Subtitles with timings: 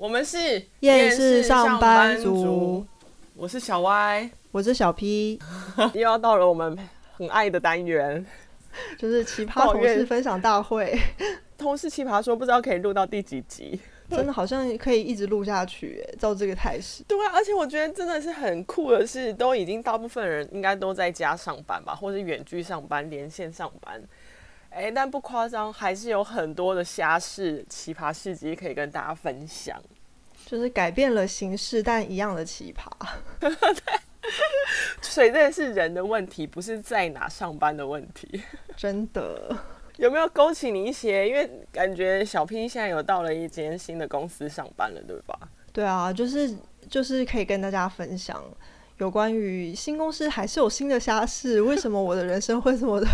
[0.00, 2.86] 我们是夜市上班族，
[3.34, 5.40] 我是小 Y，我是小 P，
[5.92, 6.78] 又要到了我们
[7.16, 8.24] 很爱的单元，
[8.96, 10.96] 就是奇葩同事分享大会。
[11.56, 13.80] 同事奇葩说，不知道可以录到第几集？
[14.08, 17.02] 真的好像可以一直录下去，照这个态势。
[17.08, 24.00] 对啊，而且我觉得真的是很酷的是，都已经大部分人应该都在家上班吧，或是远距上班、连线上班。
[24.78, 29.76] 哎，但不夸张，还是有很多的虾事、奇葩事迹可以跟大家分享。
[30.46, 32.88] 就是改变了形式，但一样的奇葩。
[33.40, 33.50] 对，
[35.02, 38.40] 所以这是人的问题，不是在哪上班的问题。
[38.76, 39.54] 真的，
[39.96, 41.28] 有没有勾起你一些？
[41.28, 45.36] 因为感觉小 P 现在有到了一间新的公司上班了，对吧？
[45.72, 46.56] 对啊，就是
[46.88, 48.42] 就是可以跟大家分享
[48.98, 51.60] 有关于新公司还是有新的虾事。
[51.60, 53.06] 为什么我的人生会这么的？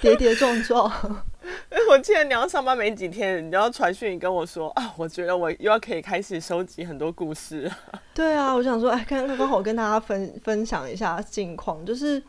[0.00, 0.90] 跌跌撞撞，
[1.90, 7.70] 我记得你要上班没几天，你就要传讯跟我说啊，我觉得我又要可以开始收集很多故事。
[8.14, 12.22] 对啊，我想说，哎，刚刚刚好跟大家分分享一下近况，就是，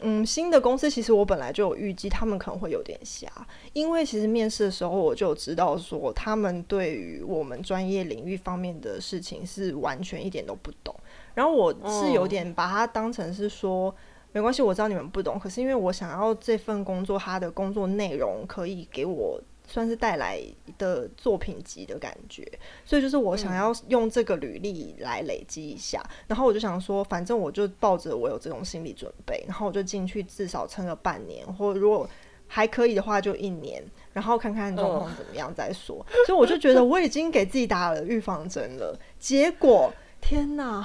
[0.00, 3.26] 嗯，新的公司其实我本来就有预计他们可能会有点瞎，
[3.72, 10.94] 因为其实面试的时候我就知道说，他们对于我们专业领域方面的事情是完全一点都不懂，
[11.34, 13.94] 然后我是有点把它当成是说。
[14.36, 20.38] 没关系，我知道你们不懂，可是因为我想要这份工作，它的工作内容可以给我算是带来
[20.76, 22.46] 的作品集的感觉，
[22.84, 32.06] 所以就是我想要用这个履历来累积一下，嗯、然后我就想说，反正我就抱着我有这种心理准备，然后我就进去至少撑个半年，或如果
[32.46, 35.96] 还可以的话就一年，然后看看状况怎么样再说。
[35.96, 39.90] 哦、所以我就觉得我已经给自己打了预防针了，结果。
[40.20, 40.82] 天哪，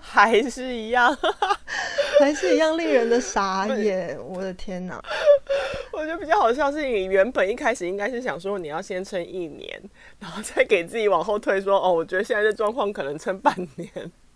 [0.00, 1.16] 还是一样，
[2.20, 4.14] 还是一样令人的傻眼！
[4.22, 5.02] 我的天哪，
[5.90, 9.82] 我觉得比较好笑是，你原本一开始应该是想说你要先撑一年，
[10.20, 13.90] 然后再给自己往后退，说哦，我觉得现在这状况可能撑半年。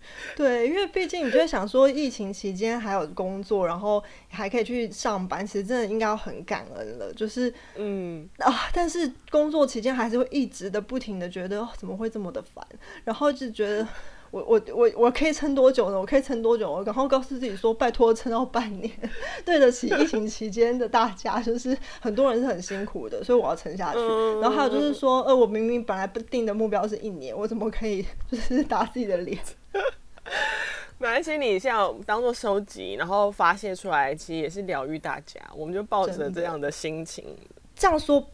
[0.35, 7.13] 对，因为毕竟你就会想说，疫情期间还有工作，然后还可以去上班，其实真的应该要很感恩了。
[7.13, 12.67] 就是嗯啊，但是工作期间还是会一直的不停的觉得，哦，怎么会这么的烦，
[13.05, 13.87] 然后就觉得。
[14.33, 16.01] 我我我我可以撑多久呢？
[16.01, 16.73] 我可以撑多久？
[16.73, 18.91] 我然后告诉自己说，拜托撑到半年，
[19.45, 23.99] 对得起疫情期间的大家，就是很多人是很辛苦的，所以我要撑下去。
[24.41, 29.39] 然后还有就是说，呃，我明明本来不定的目标是一年，我怎么可以就是打自己的脸？
[30.99, 35.39] 没关系，你像当做收集，然后发泄出来，其实也是疗愈大家。
[35.55, 37.37] 我们就抱着这样的心情，
[37.77, 38.27] 这样说。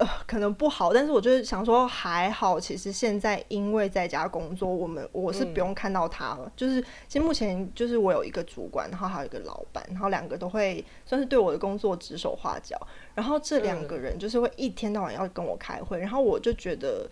[0.00, 2.58] 呃，可能不好，但是我就是想说还好。
[2.58, 6.44] 其实现在因为在家工作，我们我是不用看到他了。
[6.46, 12.80] 嗯、就是其实目前就是我有一个主管，然后还有一个老板，然后两个都会算是对我的工作指手画脚。
[13.14, 17.06] 然后这两个人就是会一天到晚要跟我开会，然后我就觉得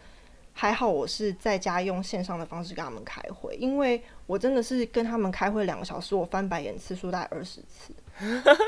[0.61, 7.95] 还好，我是在家用线上的方式跟他们开会，因为我真的是跟他们开会两个小时，我翻白眼次数大概二十次。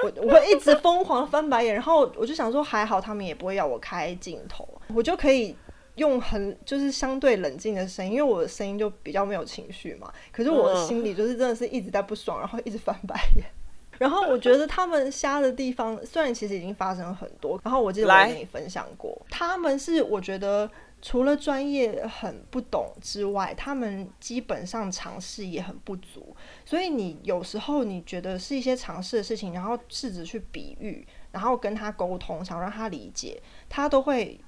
[0.04, 4.64] 我我会一直疯狂翻白眼，然后我就想说，还好他们也不会要我开镜头，
[4.94, 5.56] 我就可以
[5.96, 10.12] 用很就是相对冷静的声音，因为我的声音就比较没有情绪嘛。
[10.30, 13.44] 可是我的心里就是真的是一直在不爽，然后一直翻白眼。
[14.00, 20.68] 然后我觉得他们瞎的地方，虽然其实已经发生了很多，然后我记得我跟你分享过，他们是我觉得。
[21.02, 26.36] 除了专业很不懂之外，他们基本上尝试也很不足。
[26.66, 34.38] 所以你有时候你觉得是一些尝试的事情，然后试着去比喻，然后跟他沟通，想让他理解，他都会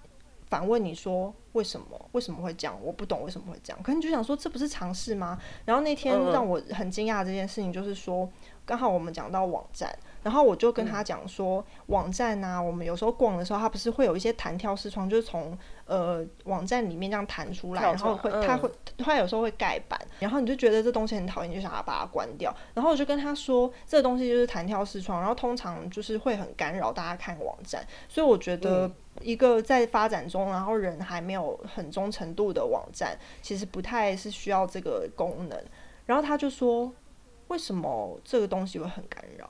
[0.50, 1.86] 反问你说：“为什么？
[2.12, 2.78] 为什么会这样？
[2.82, 5.38] 我不懂为什么会这样。”可是你就想说，这不是尝试吗？
[5.64, 8.30] 然后那天让我很惊讶的这件事情就是说，
[8.64, 9.92] 刚好我们讲到网站。
[10.22, 22.54] 然后我就跟他讲说，网站啊，我们有时候逛的时候，它不是会有一些弹跳视窗，就是从呃网站里面这样弹出来，然后会它会它有时候会盖板，然后你就觉得这东西很讨厌，就想要把它关掉。
[22.72, 28.88] 然后我就跟他说，这个东西就是弹跳视窗，然后通常就是会很干扰大家看网站，所以我觉得
[29.22, 35.60] 一个在发展中，然后人还没有很忠诚度的网站，其实不太是需要这个功能。
[36.04, 36.92] 然后他就说，
[37.52, 39.48] 为什么这个东西会很干扰？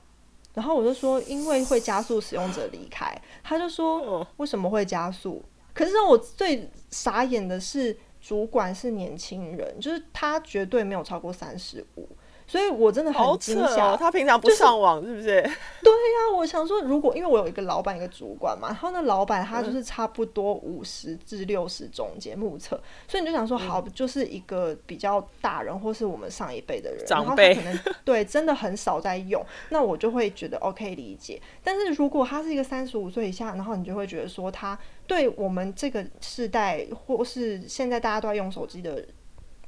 [0.53, 3.09] 然后我就说，因为会加速使用者离开。
[3.41, 5.41] 他就说，为什么会加速？
[5.73, 12.09] 可是让我最傻眼的是，主管是年轻人，就是他绝对没有超过三十五。
[12.45, 13.97] 所以我真的很惊吓、哦。
[13.97, 15.41] 他平常不上网是不是？
[15.81, 31.41] 对呀，我想说，如果因为我有一个老板，一个主管嘛，然后那老板他就是差不多五十至六十中间目测，所以你就想说，好，就是一个比较大人或是我们上一辈的人，长辈可能 对真的很少在用，那我就会觉得 OK 理解。
[31.63, 39.05] 但是如果他是一个三十五岁以下，然后你就会觉得说，他对我们这个世代或是现在大家都在用手机的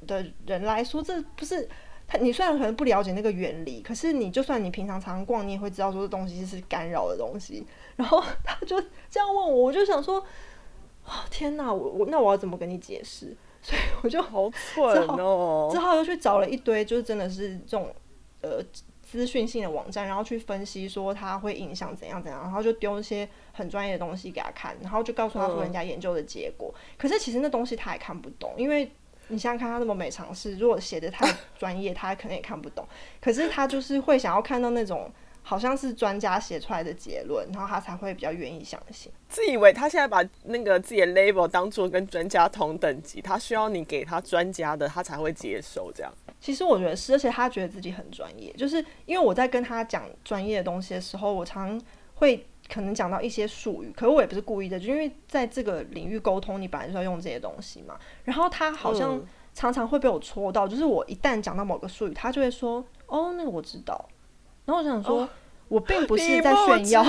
[0.06, 1.68] 的人来说，这不是。
[2.08, 7.66] 他，你虽然可能不了解那个原理，可是你就算你平常常逛，你也会知道说这东西是干扰的东西。
[7.96, 8.80] 然后他就
[9.10, 10.24] 这样问我，我就想说，
[11.04, 13.36] 哦，天哪，我我那我要怎么跟你解释？
[13.60, 17.92] 所以我就好蠢哦，之后又去找了一堆，就是真的是这种
[18.42, 18.62] 呃
[19.02, 26.72] 资讯性的网站，然后去分析说它会影响怎样怎样，然后就丢一些很专业的东西给他看，然后就告诉他说人家研究的结果。
[26.72, 28.88] 嗯、可是其实那东西他也看不懂，因为。
[29.28, 31.26] 你想想看，他那么没尝试，如果写的太
[31.58, 32.86] 专业，他可能也看不懂。
[33.20, 35.10] 可是他就是会想要看到那种
[35.42, 39.10] 好像是专家写出来的结论，然后他才会比较愿意相信。
[39.28, 46.12] 自以为他现在把那个自己的 label 当做跟专家同等级，他需要你给他专家的，他才会接受这样。
[46.40, 51.80] 其实我觉得是，而且他觉得自己很专业，就是因为我在跟他讲专业的东西的时候，我常
[52.14, 52.46] 会。
[52.68, 57.98] 可能讲到一些术语，可是我也不是故意的，就因为在这个领域沟通，你本来就要用这些东西嘛。
[58.24, 59.20] 然后他好像
[59.54, 64.08] 常常会被我戳到，嗯、就是我一旦讲到某个术语，他就会说：“哦，那个我知道。”
[64.64, 65.22] 然后我想说。
[65.22, 65.28] 哦
[65.68, 67.04] 我并不是在炫耀。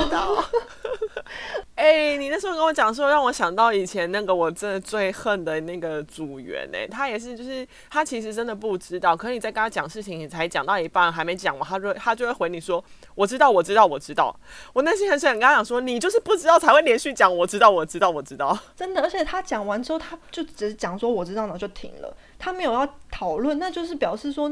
[1.78, 12.84] 哎、你那时候跟我讲说，让我想到以前那个我真的最恨的那个组员哎，他也是，就是他其实真的不知道，可是你在跟他讲事情，你才讲到一半还没讲完，他就他就会回你说
[13.14, 14.36] 我知道，我知道，我知道。
[14.74, 18.58] 我内心很想跟他讲说，你就是不知道才会连续讲我知道，我知道，我知道。
[18.76, 24.52] 真的，而且他讲完之后，他就只是讲说我知道，然后就停了，他没有要讨论，那就是表示说。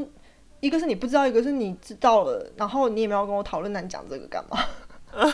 [0.60, 4.58] 一个是你不知道，一个是你知道了，然后你也没有跟我讨论，那你讲这个干嘛？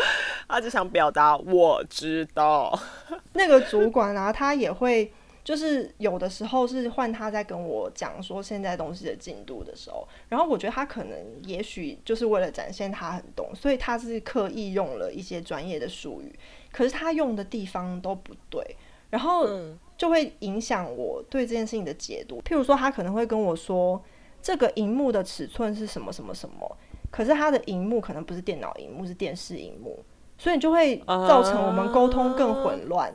[0.48, 2.78] 他只想表达我知道。
[3.34, 5.12] 那个主管啊，他也会，
[5.44, 16.38] 就是有的时候是换他在跟我讲说现在东西的进度的时候，然后我觉得他可能也许就是为了展现他很懂，所以他是刻意用了一些专业的术语，
[16.70, 18.76] 可是他用的地方都不对，
[19.10, 19.48] 然后
[19.96, 22.40] 就会影响我对这件事情的解读。
[22.42, 24.02] 譬如说，他可能会跟我说。
[24.44, 26.76] 这个荧幕的尺寸是什么什么什么？
[27.12, 30.02] 可是他的荧幕可能不是电脑荧幕，是电视荧幕，
[30.36, 33.08] 所以就会造成我们沟通更混乱。
[33.12, 33.14] Uh,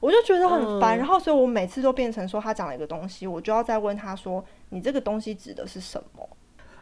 [0.00, 6.28] 我就觉得很烦，然后所以我每次都变成说他讲了一个东西，我就要再问他说：“你这个东西指的是什么？”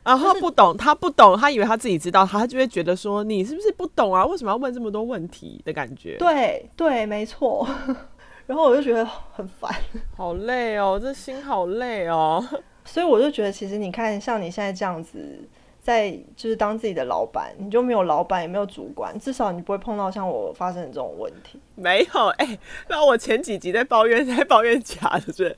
[0.03, 4.27] 然后他不懂，他不懂，他以为他自己知道，他就会觉得说：“你是不是不懂啊？
[4.27, 6.17] 为什么要问这么多问题？”的感觉。
[6.19, 7.67] 对对，没错。
[8.47, 9.73] 然后我就觉得很烦，
[10.17, 12.45] 好累哦，这心好累哦。
[12.85, 15.49] 所以我就觉得，其实你看，像你现在这样子，
[15.85, 21.61] 在就是当自己的老板，你就没有老板，也没有主管，至少你不会碰到像我发生的这种问题。
[21.75, 22.59] 没有，哎、欸，
[22.89, 25.55] 那我前几集在抱怨， 在抱怨假的，是，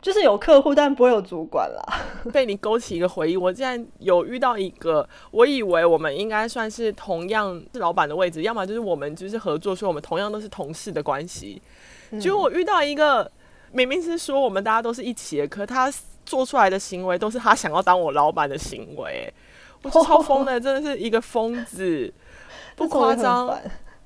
[0.00, 1.82] 就是有客户，但不会有主管啦。
[2.32, 11.60] 被你勾起一个回忆，我竟然有遇到一个，我以为我们应该算是同样是老板的位置，要么就是我们就是合作，说我们同样都是同事的关系。
[12.18, 13.30] 结果我遇到一个，
[13.70, 15.92] 明明是说我们大家都是一起的，可他。
[16.28, 19.32] 做出来的行为都是他想要当我老板的行为，
[19.82, 22.12] 我超 疯的，真的是一个疯子，
[22.76, 23.58] 不夸张。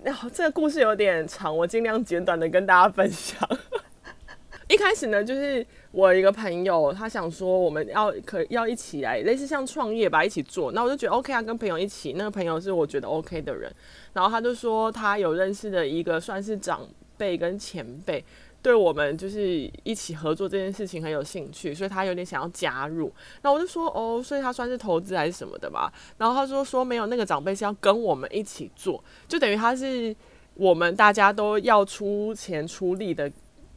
[0.02, 3.38] 然后这个故事有点长，我尽量简短的跟大家分享。
[4.68, 10.72] 一开始呢，就是我一个朋友，他想说我们要可要一起来，类似像创业吧，一起做。
[10.72, 12.14] 那我就觉得 OK 啊，跟朋友一起。
[12.14, 13.70] 那个朋友是我觉得 OK 的人，
[14.12, 18.24] 然后他就说他有认识的一个算是长辈跟前辈。
[18.62, 23.12] 对我们就是一起合作这件事情很有兴趣，所以他有点想要加入。
[23.42, 25.92] 那我就说哦，所以他算是投资还是什么的吧？
[26.16, 30.14] 然后他说说没有，那个长辈是要跟我们一起做，就等于他是
[30.54, 33.30] 我们大家都要出钱出力的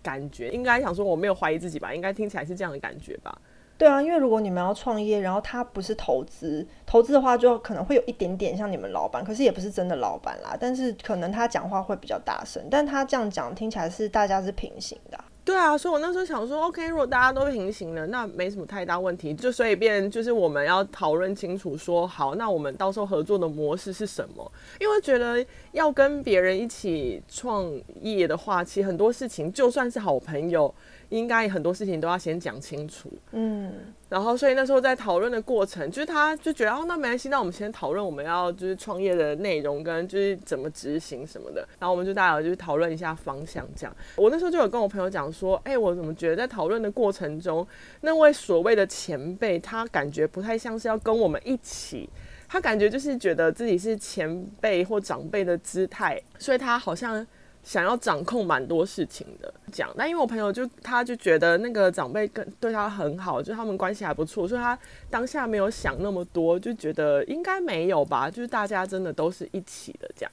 [0.04, 0.52] 感觉。
[0.52, 1.92] 应该想说我没有怀疑自己吧？
[1.92, 3.36] 应该听起来是这样的感觉吧？
[3.78, 10.56] 对啊，因为如果你们要创业，然后他不是投资，投资的话就可能会有一点点像你们老板，可是也不是真的老板啦。
[10.58, 15.20] 但是可能他讲话会比较大声，但他这样讲听起来是大家是平行的。
[15.44, 19.32] 对啊，所以我那时候想说，OK，如果大家都平行了，那没什么太大问题。
[19.34, 24.52] 就所以变就是我们要讨论清楚，说好，那我们到时候合作的模式是什么？
[24.80, 30.74] 因为觉得要跟别人一起创业的话，其实很多事情就算是好朋友。
[31.10, 33.12] 应该很多事情都要先讲清楚。
[33.32, 33.72] 嗯，
[34.10, 41.68] 然后所以那时候在讨论的过程，就是他就觉得哦，那没关系，那我们先讨论我们要就是创业的内容跟就是怎么执行什么的。
[41.80, 43.96] 然后我们就大家就是讨论一下方向这样。
[44.16, 47.66] 我那时候就有跟我朋友讲说，哎，我怎么觉得在讨论的过程中，
[48.02, 52.10] 那位所谓的前辈，他感觉不太像是要跟我们一起。
[52.48, 57.26] 他感觉就是觉得自己是前辈或长辈的姿态，所以他好像
[57.66, 59.54] 想要掌控蛮多事情的。
[59.74, 64.78] 讲，那因为我朋友就他就觉得那个长辈跟对他很好，就他们关系还不错，所以他
[65.10, 70.32] 当下没有想那么多，就觉得应该没有吧，就是大家真的都是一起的这样。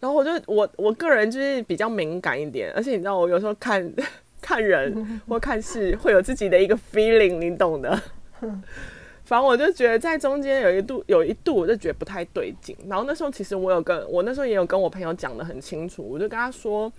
[0.00, 3.92] 然后我就我我个人就是比较敏感一点，而且你知道我有时候看
[4.40, 8.00] 看人或看事会有自己的一个 feeling，你懂的。
[9.28, 16.90] 反正我就觉得在中间有一度有一度我就觉得不太对劲，然后那时候其实我有跟我那时候也有跟我朋友讲得很清楚，我就跟他说。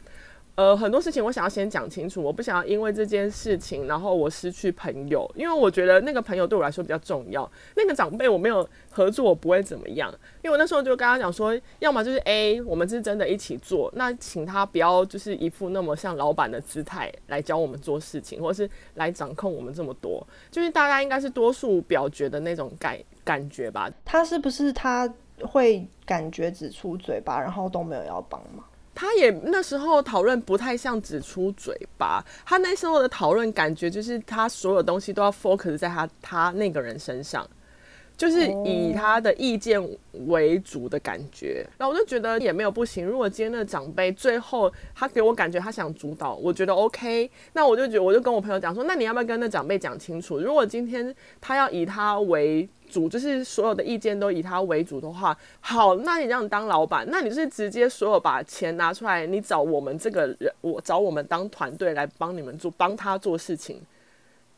[0.55, 7.49] 呃，很多事情我想要先讲清楚，我不想要因为这件事情，然后我失去朋友，因为我觉得那个朋友对我来说比较重要。
[7.77, 23.89] 那个长辈我没有合作，我不会怎么样，因为我那时候就跟他讲说，要么就是 A，我们是真的一起做，那请他不要就是一副那么像老板的姿态来教我们做事情，或是来掌控我们这么多，就是大家应该是多数表决的那种感感觉吧。
[24.03, 25.09] 他是不是他
[25.41, 28.65] 会感觉只出嘴巴，然后都没有要帮忙？
[28.99, 37.47] 他也那时候讨论不太像只出嘴巴，他那时候的讨论感觉就是他所有东西都要 focus 在他他那个人身上，
[38.19, 39.81] 就是以他的意见
[40.27, 41.65] 为主的感觉。
[41.77, 50.37] 然后我就觉得也没有不行，如果今天的长辈最后他给我感觉他想主导，我觉得 OK，那我就觉得我就跟我朋友讲说，那你要不要跟那长辈讲清楚？
[50.37, 63.81] 如果今天他要以他为主就是所有的意见都以他为主的话，好，那你这样当老板，那你就是直接所有把钱拿出来，你找我们这个人，我找我们当团队来帮你们做，帮他做事情。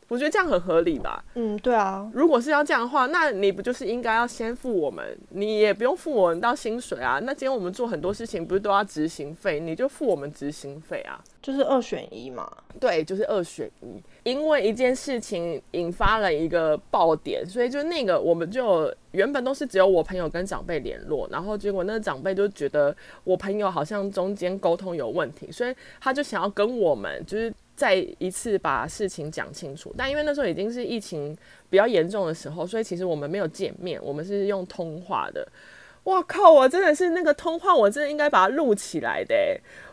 [0.08, 1.24] 我觉得这样很合理吧？
[1.34, 2.10] 嗯，对啊。
[2.12, 5.16] 如果是要这样的话，那你不就是应该要先付我们？
[5.30, 7.18] 你也不用付我们到薪水啊。
[7.22, 9.58] 那今天我们做很多事情，不是都要执行费？
[9.58, 11.18] 你就付我们执行费啊。
[11.40, 12.50] 就是二选一嘛。
[12.78, 14.02] 对，就是二选一。
[14.22, 22.94] 因为一件事情引发了一个爆点，所以就那个我们就原本都是只有我朋友跟长辈联络，然后结果那个长辈就觉得
[23.24, 27.52] 我朋友好像中间沟通有问题，所以他就想要跟我们就是。
[27.82, 31.36] 再一次把事情讲清楚，但因为那时候已经是疫情
[31.68, 35.44] 比较严重的时候，所以其实我们没有见面，我们是用通话的。
[36.04, 36.48] 哇靠！
[36.48, 39.34] 我真的是那个通话，我真的应该把它录起来的。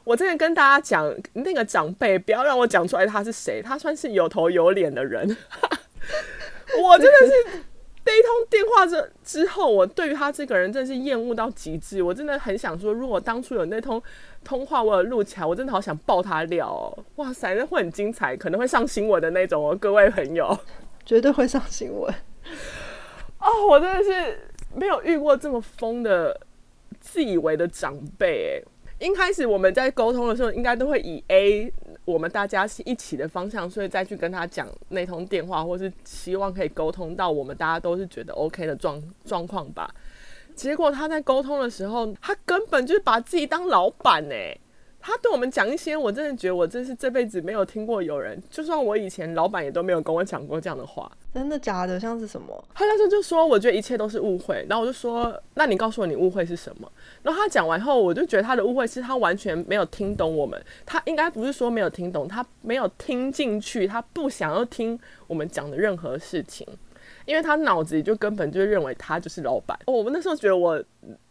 [0.04, 5.36] 我真的跟大家讲，那个长辈不要让我讲出来他是谁，他算是有头有脸的人。
[6.84, 7.64] 我真的是。
[8.06, 12.02] 这一通电话之之后，我对于他这个人真的是厌恶到极致。
[12.02, 14.02] 我真的很想说，如果当初有那通
[14.44, 17.06] 通话，我有录起来，我真的好想爆他料哦！
[17.18, 20.58] 哇塞，那会很精彩，可能会上新闻的那种哦，各位朋友，
[21.06, 22.12] 绝对会上新闻。
[23.40, 26.40] 哦，我真的是没有遇过这么疯的
[27.00, 29.06] 自以为的长辈哎。
[29.06, 31.72] 一开始我们在沟通的时候，应该都会以 A。
[32.06, 39.94] 我们大家是一起的方向，所以再去跟他讲那通电话，或是希望可以沟通到我们大家都是觉得 OK 的状状况吧。
[40.56, 44.36] 结果他在沟通的时候，他根本就是把自己当老板呢。
[45.00, 51.10] 他对我们讲一些，我真的觉得我真是这辈子没有听过有人，就算我以前老板也都没有跟我讲过这样的话。
[51.34, 52.00] 真的假的？
[52.00, 52.64] 像是什么？
[52.74, 54.66] 他那时候就说，我觉得一切都是误会。
[54.68, 56.92] 然后我就说，那你告诉我你误会是什么？
[57.22, 60.60] 然后他讲完后，我就觉得他的误会是他完全没有听懂我们。
[60.86, 66.68] 他应该不是说没有听懂，他没有听进去，他不想要听我们讲的任何事情，
[67.26, 69.78] 因为他脑子里就根本就认为他就是老板。
[69.86, 70.84] 哦，我们那时候觉得我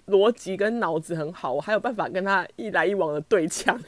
[0.08, 3.78] 逻辑跟脑子很好，我还有办法跟他一来一往的对呛。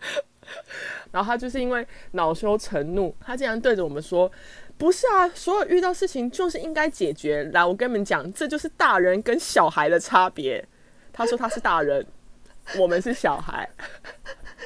[1.10, 4.30] 然后他就是因为恼羞成怒，他竟然对着我们说
[4.78, 7.44] ：“不是啊，所有遇到事情就是应该解决。
[7.52, 10.66] 来，我跟你们讲，这就是大人跟小孩的差别。”
[11.12, 12.06] 他说他是大人，
[12.78, 13.68] 我们是小孩，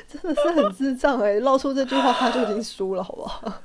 [0.06, 1.40] 真的是很智障哎、欸！
[1.40, 3.62] 露出这句话他就已经输了，好不好？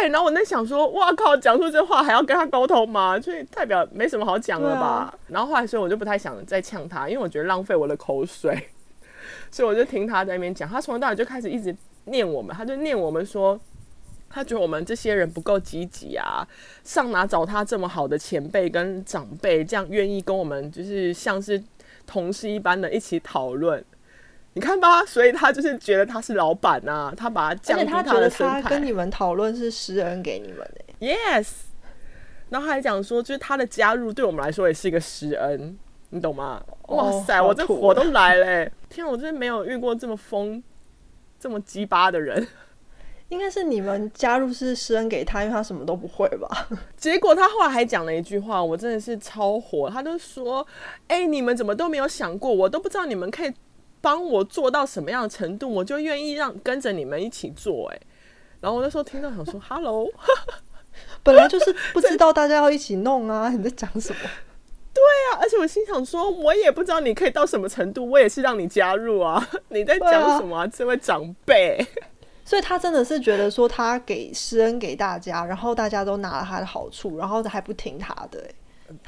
[0.00, 0.08] 对。
[0.10, 3.18] 然后我在想说，哇靠，讲出这话还要跟他沟通吗？
[3.20, 4.86] 所以代表没什么好讲了吧？
[4.86, 8.68] 啊、然后后来所以我就不太想再呛他，因为我觉得浪费我的口水。
[9.50, 13.58] 所以我就听他在那边讲，他从头到尾就开始一直念我们，他就念我们说，
[14.28, 16.46] 他觉得我们这些人不够积极啊，
[16.84, 21.62] 上哪找他这么好的前辈跟长辈，这样愿意跟我们就是像是
[22.06, 23.84] 同事一般的一起讨论。
[24.54, 31.06] 你看吧，所以他就是觉得他是老板啊，他把他降低他的身份，他跟你们讨论是施恩给你们的。
[31.06, 31.48] Yes，
[32.48, 35.78] 然后还讲说，就是他的加入对我们来说也是一个施恩。
[36.10, 36.62] 你懂吗？
[36.86, 38.72] 哇塞，哦、我这火都来了、欸！
[38.88, 40.62] 天啊，我真的没有遇过这么疯、
[41.38, 42.48] 这么鸡巴的人。
[43.28, 46.66] 应该是你们加入是施恩给他，因为他什么都不会吧？
[46.96, 49.90] 结果他后来还讲了一句话，我真的是超火。
[49.90, 50.66] 他就说
[51.08, 52.50] ：“哎、欸，你们怎么都没有想过？
[52.50, 53.52] 我都不知道你们可以
[54.00, 58.00] 帮我做到什么样的程度，我就愿意让跟着你们一起做。”哎，
[58.60, 60.08] 然后我那时候听到想说：“Hello，
[61.22, 64.18] 本来就是不知道大家要一起弄啊， 你在讲什么？”
[64.92, 65.02] 对
[65.32, 69.48] 啊，而且我心想说，我也不知道你可以到什么程度，我也是让你加入啊。
[69.68, 70.66] 你在讲什么、啊啊？
[70.66, 71.86] 这位长辈。
[72.44, 78.54] 所以他真的是觉得说他给施恩给大家，然后大家都拿了他的好处，然后还不听他的、欸。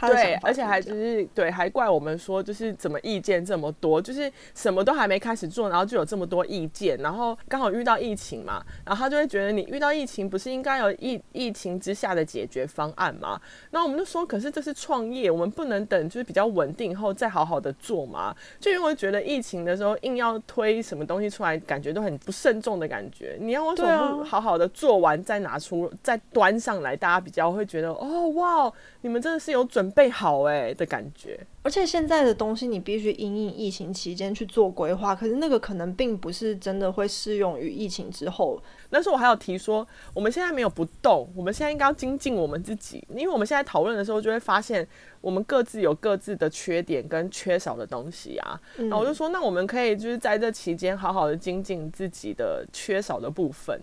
[0.01, 13.41] 对，而且还就是对，还怪我们说就是怎么意见这么多，就是什么都还没开始做，然后就有这么多意见，然后刚好遇到疫情嘛，然后他就会觉得你遇到疫情不是应该有疫疫情之下的解决方案吗？
[13.71, 18.37] 那我们就说，可是这是创业，我们不能等就是比较稳定后再好好的做嘛？
[18.59, 23.39] 就因为觉得疫情的时候硬要推什么东西出来，感觉都很不慎重的感觉。
[23.41, 28.71] 你要为什么不好好的做完再拿出再端上来，大家比较会觉得哦哇，
[29.01, 29.70] 你们真的是有。
[29.71, 38.61] 准备好哎、欸、的感觉，而且现在的东西你必须因应疫情期间去做规划，可是那个可能并不是真的会适用于疫情之后。
[38.91, 44.85] 但是我还有提说，我们现在没有不动，我们现在应该要精进我们自己，因为我们现在讨论的时候就会发现，
[45.21, 48.61] 我们各自有各自的缺点跟缺少的东西啊。
[48.79, 53.81] 嗯、然后我就说，那我们可以就是在这期间好好的精进自己的缺少的部分。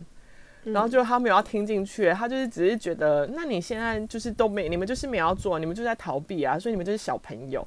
[0.74, 7.65] 然后就他没有要听进去，他就是只是觉得，那你现在就是都没，你们就是没有要做，你们就在逃避啊，所以你们就是小朋友。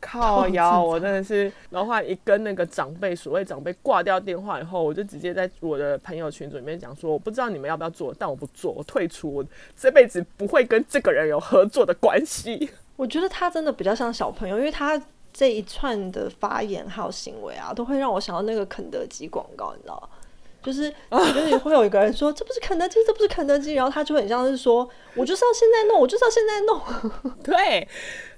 [0.00, 9.44] 靠腰，我真的是，然后后来一跟那个长辈，所谓长辈挂掉电话以后，我就直接在我的朋友群组里面讲说，我不知道你们要不要做，但我不做，我退出，我
[9.76, 12.70] 这辈子不会跟这个人有合作的关系。
[12.94, 20.08] 我觉得他真的比较像小朋友，因为他这一串的发言还有行为啊，都会让我想到那个肯德基广告，你知道吗？
[20.68, 27.32] 就是，就是会有一个人说这不是肯德基，这不是肯德基，然后他就很像是说，我就是要现在弄，我就是要现在弄。
[27.42, 27.88] 对，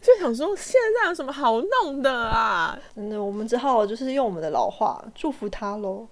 [0.00, 2.78] 就想说现在有什么好弄的啊？
[2.94, 6.06] 真的，我们只好就是用我们的老话祝福他喽。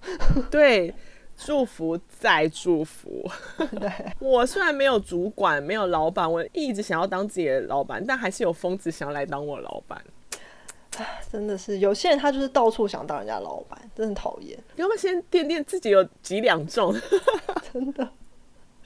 [0.50, 0.92] 对，
[1.37, 3.25] 祝福再祝福。
[3.78, 10.02] 对，我虽然没有主管，没有老板，我一直想要当自己的老板，但还是有疯子想要来当我老板。
[11.31, 14.59] 真的是有些人，他就是到处想当人家老板，真的讨厌。
[14.76, 16.95] 要不要先掂掂自己有几两重？
[17.73, 18.09] 真的，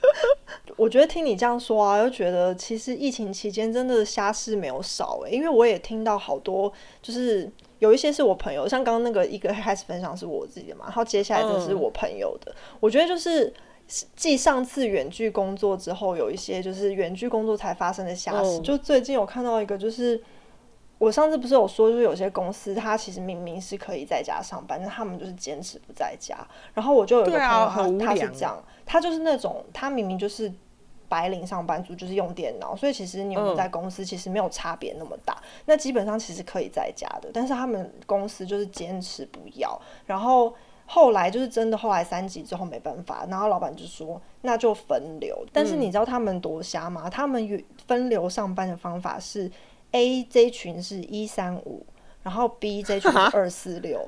[0.77, 5.37] 我觉得听你这样说啊，又觉得其实疫情期间真的瞎事没有少诶、欸。
[5.37, 12.51] 因为我也听到好多，就是有一些是我朋友，像刚刚那个一个开始分享是我自己的嘛，然后接下来就是我朋友的。
[12.53, 13.53] 嗯、我觉得就是
[14.17, 18.59] 继上次远距工作之后，有一些就是远距工作才发生的瞎事。
[18.59, 20.23] 嗯、就最近有看到一个就是。
[21.03, 26.39] 我上次不是有说，就是有些公司他其实明明是可以在家上班，但他们就是坚持不在家。
[26.75, 30.53] 然后我就有一个朋友他，他、啊、他是这样，他就是那种他明明就是
[31.09, 35.43] 白领上班族，就是用电脑，所以其实你们在公司其实没有差别那么大、嗯。
[35.67, 39.77] 那基本上其实可以在家的，但是他们公司就是坚持不要。
[40.07, 40.55] 然后
[40.87, 45.45] 后来就是真的后来三级之后没办法，然后老板就说那就分流。
[45.53, 47.11] 但是你知道他们多瞎吗？
[47.11, 49.51] 他们分流上班的方法是。
[49.93, 51.87] A 这群是一三五，
[52.23, 54.07] 然后 B 这群是二四六，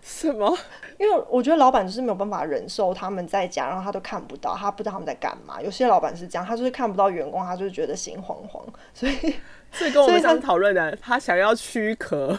[0.00, 0.56] 什么？
[0.98, 5.60] 因为我觉得老板就是没有办法忍受他们在家，然后他都看不到，他不知道他们在干嘛。
[5.62, 8.64] 有些老板是这样，他就是看不到员工，他就是觉得心慌慌。
[8.92, 9.34] 所以，
[9.70, 12.38] 所以跟我们上次讨论的，他想要躯壳。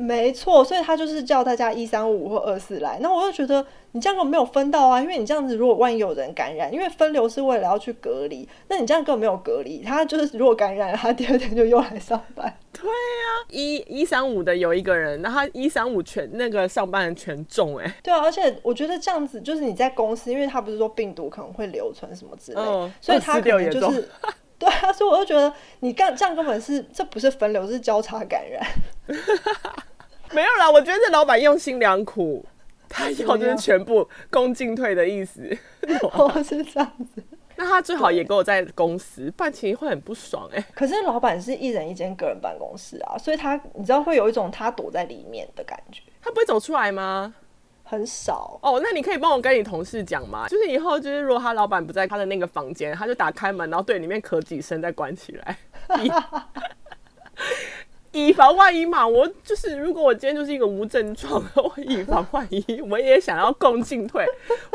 [0.00, 2.98] 没错，所以他就是叫大家一三五或二四来。
[3.02, 9.82] 那我就觉得你这样根本没有分到啊，因为你这样子如果万一有人感染，因为分流是为了要去隔离，那你这样根本没有隔离。
[9.82, 12.56] 他就是如果感染，他第二天就又来上班。
[12.72, 17.94] 对呀、啊，一一三五的有一个人，那他一三五全那个上班人全中哎、欸。
[18.02, 24.08] 对啊，而且我觉得这样子就是你在公司，因为他不是说病毒可能会留存什么之类、嗯，所以他可能就是
[24.60, 28.62] 对啊，所以我就觉得你干这样根本是这不是分流，是交叉感染。
[30.32, 32.44] 没有啦，我觉得这老板用心良苦，
[32.86, 35.42] 他要就是全部共进退的意思。
[36.12, 37.22] 哦，是这样子。
[37.56, 40.64] 那他最好也跟我在公司，不然其实会很不爽哎、欸。
[40.74, 46.02] 可是老板是一人一间个人办公室啊，所以他你知道会有一种他躲在里面的感觉。
[46.22, 47.34] 他不会走出来吗？
[47.90, 48.56] 很少。
[48.62, 50.46] 哦，那你可以帮我跟你同事讲吗？
[50.48, 55.58] 就是以后就是如果他老板不在他的那个房间，他就打开门，然后对里面咳几声再关起来。
[58.12, 64.24] 以 防万一嘛，我就是如果我今天就是一个无症状，我以防万一，我也想要共进退，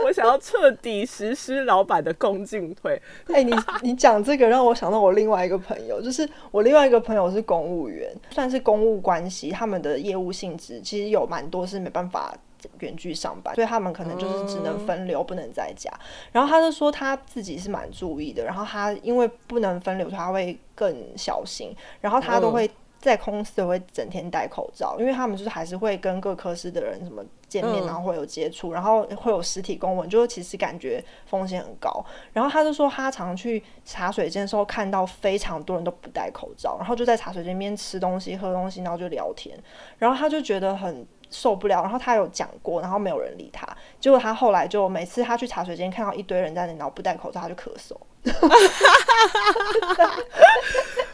[0.03, 3.01] 我想要彻底实施老板的共进退。
[3.27, 12.33] 哎、欸，你你讲这个让我想到我另外一个朋友，就是我另外一个朋友是公务员，算是公务关系，他们的业务性质其实有蛮多是没办法
[12.79, 15.91] 远距上班，所以他们可能就是只能分流，不能在家。
[16.31, 22.69] 然后他就说他自己是蛮注意的，然后他因为不能分流，他会更小心，然后他都会。
[22.97, 32.03] 在公司都会整天戴口罩，因为他们就是还是会跟各科室的人什么见面，然后会有接触，然后会有实体公文，就其实感觉风险很高。
[32.33, 39.55] 然后他就说，他常去茶水间的时候看到非常多人都不戴口罩，然后就在茶水间边吃东西、喝东西，然后就聊天。
[39.99, 43.67] 然后他就觉得很受不了，然后他有讲过，然后没有人理他。
[43.99, 47.95] 结果他后来就每次他去茶水间看到一堆人在那，然后不戴口罩，他就咳嗽。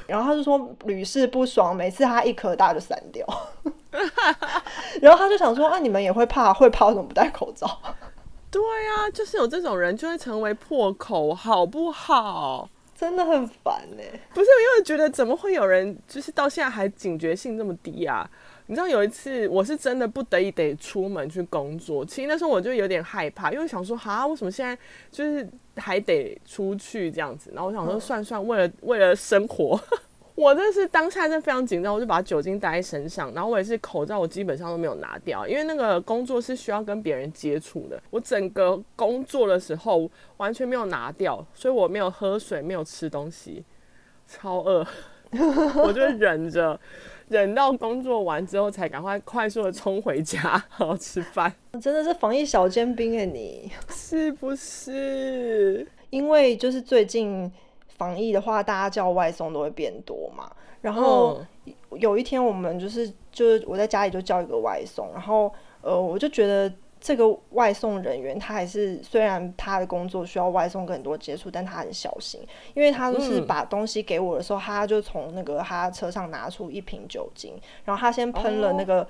[0.07, 3.25] 然后他就说屡试不爽，每次他一咳大就散掉。
[5.01, 7.79] 然后他就想说啊，你们也会怕，会怕为什么不戴口罩？
[8.49, 12.69] 对呀、啊，就是有这种人就会成为破口，好不好？
[12.97, 14.03] 真的很烦呢。
[14.33, 18.29] 不是，因为觉得怎么会有人就是到现在还警觉性这么低啊？
[18.71, 24.77] 你知道有一次我是真的不得已得出门去工作，其实那时候我就有点害怕，因为想说哈，为什么现在
[25.11, 27.51] 就是还得出去这样子？
[27.53, 29.77] 然后我想说算算，为了为了生活，
[30.35, 43.65] 我真是当下真的非常紧张，我就把酒精带在身上，然后我也是口罩我基本上都没有拿掉，因为那个工作是需要跟别人接触的，我整个工作的时候完全没有拿掉，所以我没有喝水，没有吃东西，
[44.25, 44.87] 超饿，
[45.83, 46.79] 我就忍着。
[47.31, 51.51] 忍到工作完之后，才赶快快速的冲回家， 好好吃饭。
[51.81, 55.87] 真的是防疫小尖兵哎，你是不是？
[56.09, 57.49] 因为就是最近
[57.87, 60.51] 防疫的话，大家叫外送都会变多嘛。
[60.81, 61.39] 然后
[61.97, 66.71] 有一天，我们就是就是我在家里就叫一个外送，然后呃，我就觉得。
[67.01, 72.39] 这个外送人员，他还是虽然他的工作需要外送跟很多接触，但他很小心，
[72.75, 79.07] 因为他就是把东西给我的时候，嗯、他就从那个他车上拿出一瓶酒精，然后他先喷了那个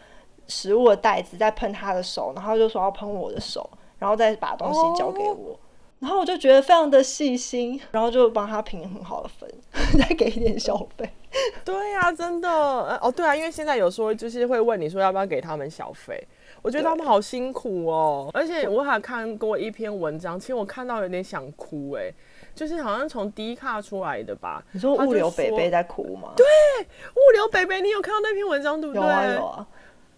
[0.48, 5.60] 食物的袋子，再喷他的手，然后就说要喷我的手，然后再把东西交给我，哦、
[6.00, 9.50] 然后我就觉得非常的细心，然后就帮他评很好的分，
[10.00, 11.10] 再给一点小费。
[11.66, 16.22] 对呀、啊，真的，哦，对啊，因为现在有时候就是会问你说要不要给他们小费。
[16.62, 22.12] 我觉得他们好辛苦哦，而且我还看过一篇文章，其实我看到有点想哭哎，
[22.54, 24.64] 就是好像从低卡出来的吧。
[24.72, 26.34] 你说物流北北在哭吗？
[26.38, 29.02] 对，物流北北，你有看到那篇文章对不对？
[29.02, 29.68] 有啊有啊。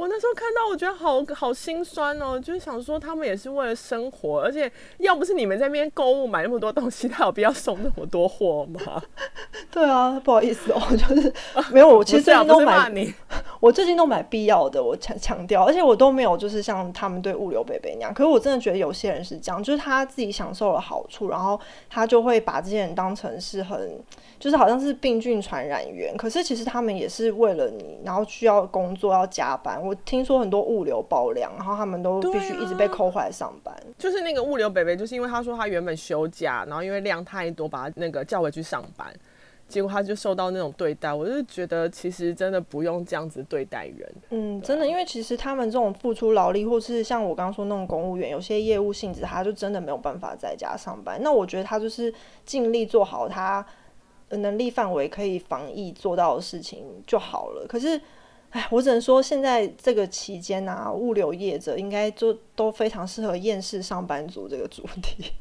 [0.03, 9.01] 我那时候看到，我觉得好好心酸哦，就是想说他们也是为了生活，而且要不是你们在那边购物买那么多东西， 他有必要送那么多货吗？
[9.71, 11.33] 对啊，不好意思哦，就是
[11.71, 13.13] 没有，我其实 最近都买，你
[13.61, 21.57] 我最近都买必要的，我强强调，而且我都没有就是像他们对物流贝贝那样，可是我真的觉得有些人是这样，就是他自己享受了好处，然后
[21.89, 23.97] 他就会把这些人当成是很。
[24.39, 29.81] 就是好像是病菌传染源，可是其实他们也是为了你，然后需要工作要加班。
[29.81, 33.73] 我听说很多物流爆量，然后他们都必须一直被扣回来上班。
[33.73, 39.13] 啊、就是那个物流北北，就是因为他说他原本休假，然后因为量太多，把他那个叫回去上班，
[39.67, 41.13] 结果他就受到那种对待。
[41.13, 44.15] 我就觉得其实真的不用这样子对待人。
[44.29, 51.19] 嗯，真的，因为其实他们这种付出劳力，或是像我刚刚说那种公务员，有些业务性质，他就真的没有办法在家上班。
[51.21, 52.13] 那我觉得他就是
[52.45, 53.65] 尽力做好他。
[54.29, 57.67] 能力范围可以防疫做到的事情就好了。
[57.69, 58.01] 可是，
[58.53, 65.31] 哎，我只能说，现在这个期间啊，物流业者应该就都非常适合厌世上班族这个主题。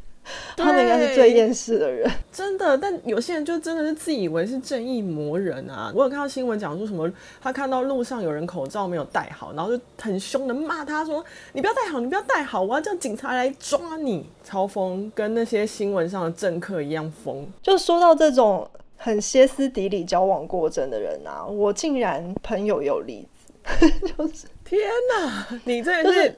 [0.57, 2.79] 他们应该是最厌世的人， 真的。
[2.79, 5.92] 但有些人就真的是自以为是正义魔人啊！
[5.94, 11.22] 我有看到新闻讲说什么，他看到路上有人口罩没有戴好，然后就很凶的骂他说
[11.53, 17.44] ：“你不要戴好，你不要戴好，我要叫警察来抓你。”超疯，跟那些新闻上的政客一样疯。
[17.61, 18.70] 就说到这种。
[19.04, 24.80] 很歇斯底里、交往过正的人啊，我竟然朋友有例子， 就是天
[25.18, 26.36] 哪，你这是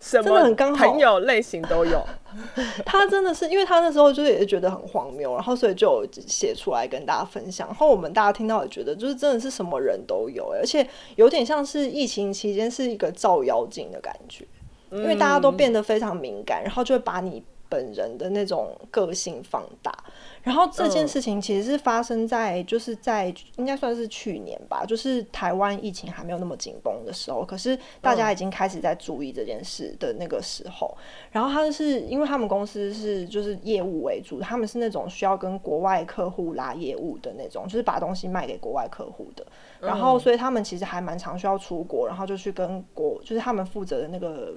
[0.00, 0.24] 什么？
[0.24, 2.04] 真的很刚好，朋友类型都有。
[2.84, 7.68] 他真的是，因为他那时候就是也是觉得很荒谬，然后所以就写出来跟大家分享。
[7.68, 10.84] 然后我们大家听到也觉得，就是真的是什么人都有，而且
[11.14, 14.44] 有点像是疫情期间是一个照妖镜的感觉，
[14.90, 19.96] 因为大家都变得非常敏感，然后就会把你本人的那种个性放大。
[20.42, 30.96] 然后这件事情其实是发生在，就是在应该算是去年吧，就是台湾疫情还没有那么紧绷的时候，可是大家已经开始在注意这件事的那个时候。
[31.30, 39.46] 然后他是因为他们公司是就是业务为主，他们是那种需要跟国外客户拉业务的那种，就是把东西卖给国外客户的。
[39.80, 44.54] 然后所以他们其实还蛮常需要出国，然后就去跟国就是他们负责的那个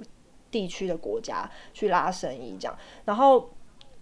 [0.50, 2.76] 地区的国家去拉生意这样。
[3.04, 3.48] 然后。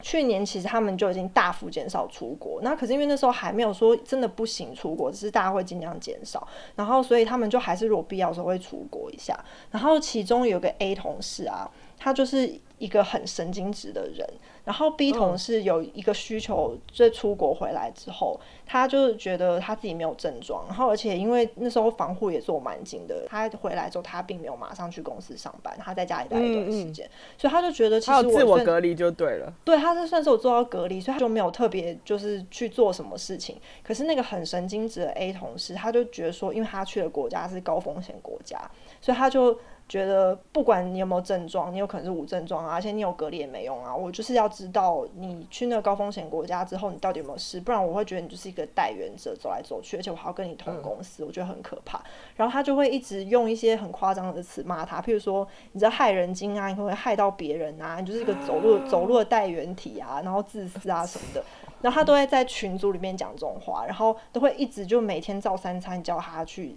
[0.04, 9.34] 去年其实他们就已经大幅减少出国，那可是因为那时候还没有说真的不行出国，只是大家会尽量减少，然后所以他们就还是如果必要的时候会出国一下。
[9.70, 14.28] 然后其中有个 A 同事啊，他就是一个很神经质的人。
[14.64, 33.58] 然后 B 同事有一个需求，在出国回来之后，他就觉得他自己没有症状，然后而且因为那时候防护也做蛮紧的，他回来之后他并没有马上去公司上班，他在家里待一段时间，嗯嗯，所以他就觉得其实我自我隔离就对了，对，他是算是我做到隔离，所以他就没有特别就是去做什么事情。
[33.82, 38.58] 可是那个很神经质的 A 同事，他就觉得说，因为他去的国家是高风险国家，
[39.02, 39.58] 所以他就。
[39.86, 43.94] 觉得不管你有没有症状，你有可能是无症状啊，而且你有隔离也没用啊。
[43.94, 52.02] 我就是要知道你去那个高风险国家之后，你到底有没有事，不然我会觉得你就是一个带源者走来走去，而且我还要跟你同公司，嗯、我觉得很可怕。
[52.34, 58.00] 然后他就会一直用一些很夸张的词骂他，譬如说你这害人精啊，你会害到别人啊？
[58.00, 61.44] 你就是一个走路走路的带源体啊，然后自私啊什么的。
[61.82, 66.74] 然后他都会在群组里面讲这种话，然后都会一直就每天照三餐叫他去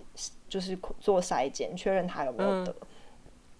[0.50, 2.72] 就是做筛检，确认他有没有得。
[2.72, 2.76] 嗯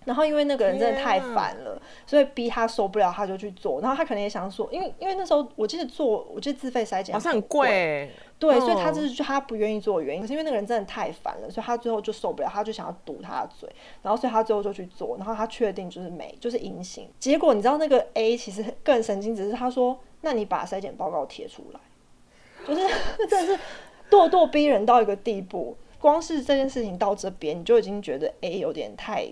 [0.08, 3.82] 然后因为那个人真的太烦了，啊、所以逼他受不了，他就去做。
[3.82, 10.22] 然后他可能也想说，因为因为那时候我记得做，我记得自费筛检好像很贵，对，哦、所以他就是他不愿意做的原因。
[10.22, 13.70] 可是因为那个人真的太烦了，所以他最后就受不了，他就想要堵他的嘴。
[14.02, 17.10] 然后所以他最后就去做，然后他确定就是没，就是阴性。
[17.20, 21.80] 结果你知道那个 A 其实更神经，只是他说：“那你把筛检报告贴出来。”
[22.66, 22.82] 就是
[23.28, 23.62] 真的是
[24.10, 25.76] 咄咄逼人到一个地步。
[26.00, 29.28] 光是这件事情到这边，你就已经觉得 A 有点太。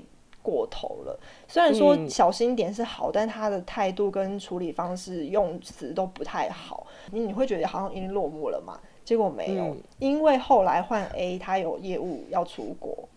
[0.46, 8.80] 过头了，虽然说小心点是好，嗯、但他的态度跟处理方式、用词都不太好，你你会觉得好像已经落幕了嘛？
[9.04, 13.10] 结果没有，嗯、因为后来换 A，他有业务要出国，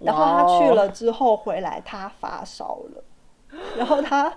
[0.00, 3.04] 然后他去了之后回来，他发烧了，
[3.78, 4.30] 然后他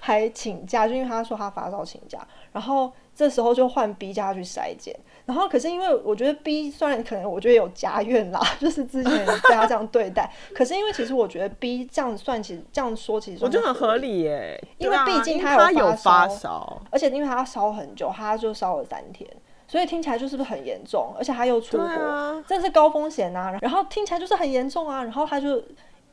[0.00, 4.98] 还请假，就因为他说他发烧请假，然后这时候就换 B 叫他去筛检。
[5.28, 19.28] 然后，可是因为我觉得 B 虽然可能我觉得有家怨啦， 就是之前被他这样对待，可是因为其实我觉得 B 这样算其实这样说其实我觉得很合理耶，因为毕竟他有发烧，而且因为他烧很久，他就烧了三天，
[19.66, 23.54] 所以听起来就是不是很严重，而且他又出国，这是高风险啊。
[23.60, 25.62] 然后听起来就是很严重啊，然后他就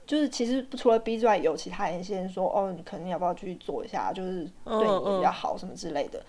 [0.05, 6.21] 就是其实除了 B 之外，有其他人先说哦，你肯定要不要去做一下，就是对你比较好什么之类的，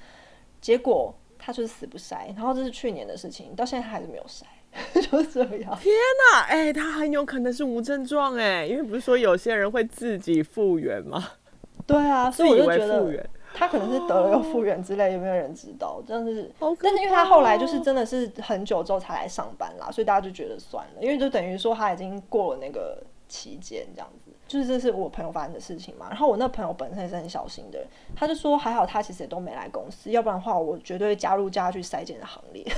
[0.61, 1.13] 结果。
[1.47, 4.43] 他就是死不筛，然后这是去年的事情，到现在他还是没有筛，
[5.01, 5.79] 就是这样。
[5.79, 5.95] 天
[6.33, 11.25] 哪，哎、欸，他很有可能是无症状哎，因为不是说有些人会自己复原吗？
[11.87, 16.03] 对啊，所以我就觉得他可能是得了又复原之类，有没有人知道？
[16.05, 16.51] 真的是，
[16.83, 24.26] 但是因为他后来就是真的是很久之后才来上班啦，所以大家就觉得算了，因为就等于说他已经过了那个期间这样子。
[24.47, 32.65] 就是这是我朋友发生的事情嘛，然后我那朋友本身也是很小心的人，他就说还好他其实也都没来公司，要不然的话我绝对加入叫他去筛检的行列。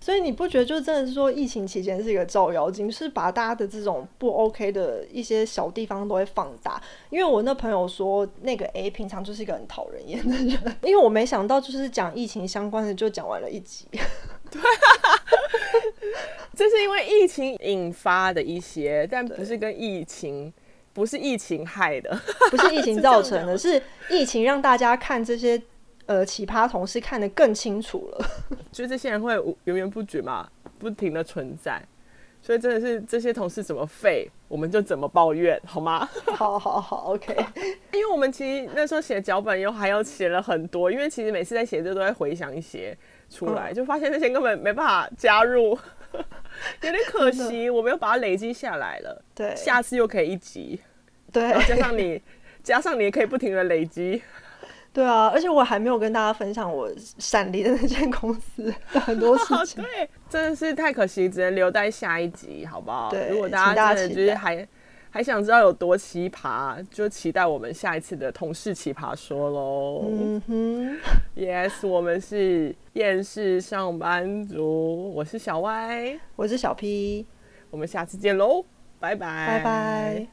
[0.00, 6.82] 所以你不觉得就真的是说疫情期间是一个照妖镜，是把大家的这种不 OK 的一些小地方都会放大。
[7.08, 13.86] 因为我那朋友说那个 A 平常就是一个很讨人厌的人，因为我没想到就是讲疫情相关的就讲完了一集。
[14.52, 14.60] 对。
[16.54, 20.52] 这是因为疫情引发的一些，但不是跟疫情，
[20.92, 25.60] 不是疫情害的， 不是疫情造成的，是，是疫情让大家看这些
[26.06, 28.26] 呃奇葩同事看得更清楚了。
[28.70, 29.34] 就这些人会
[29.64, 31.82] 源源不绝嘛，不停的存在，
[32.42, 36.06] 所以真的是这些同事怎么废，我们就怎么抱怨，好吗？
[36.34, 37.34] 好好好，OK。
[37.94, 42.94] 因为我们其实那时候写脚本又还要写了很多，因为其实每次在写这都会回想一些
[43.30, 45.78] 出来，嗯、就发现那些根本没办法加入。
[46.82, 49.24] 有点可惜，我没有把它累积下来了。
[49.34, 50.78] 对，下次又可以一集。
[51.32, 52.20] 对，加上你，
[52.62, 54.20] 加上你也可以不停的累积。
[54.92, 59.82] 对啊，而且我还没有跟大家分享我闪离的那间公司的很多事 情。
[59.82, 63.10] 对，真的是太可惜，只能留在下一集，好不好？
[63.10, 64.66] 对，如果大家真的就是还。
[65.14, 70.06] 还想知道有多奇葩，就期待我们下一次的同事奇葩说喽。
[70.08, 70.98] 嗯哼
[71.36, 77.26] ，Yes，我们是厌世上班族，我是小歪，我是小 P，
[77.68, 78.64] 我们下次见喽，
[78.98, 80.32] 拜拜，拜拜。